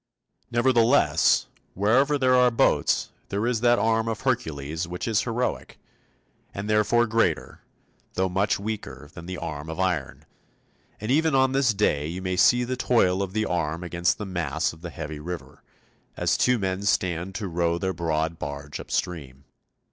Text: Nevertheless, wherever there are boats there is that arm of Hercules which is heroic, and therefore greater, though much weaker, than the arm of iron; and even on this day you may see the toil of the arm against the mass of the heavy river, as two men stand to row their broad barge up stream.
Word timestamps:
Nevertheless, 0.49 1.45
wherever 1.75 2.17
there 2.17 2.33
are 2.33 2.49
boats 2.49 3.11
there 3.29 3.45
is 3.45 3.61
that 3.61 3.77
arm 3.77 4.07
of 4.07 4.21
Hercules 4.21 4.87
which 4.87 5.07
is 5.07 5.21
heroic, 5.21 5.77
and 6.55 6.67
therefore 6.67 7.05
greater, 7.05 7.61
though 8.15 8.27
much 8.27 8.57
weaker, 8.57 9.11
than 9.13 9.27
the 9.27 9.37
arm 9.37 9.69
of 9.69 9.79
iron; 9.79 10.25
and 10.99 11.11
even 11.11 11.35
on 11.35 11.51
this 11.51 11.71
day 11.71 12.07
you 12.07 12.19
may 12.23 12.35
see 12.35 12.63
the 12.63 12.75
toil 12.75 13.21
of 13.21 13.33
the 13.33 13.45
arm 13.45 13.83
against 13.83 14.17
the 14.17 14.25
mass 14.25 14.73
of 14.73 14.81
the 14.81 14.89
heavy 14.89 15.19
river, 15.19 15.61
as 16.17 16.35
two 16.35 16.57
men 16.57 16.81
stand 16.81 17.35
to 17.35 17.47
row 17.47 17.77
their 17.77 17.93
broad 17.93 18.39
barge 18.39 18.79
up 18.79 18.89
stream. 18.89 19.43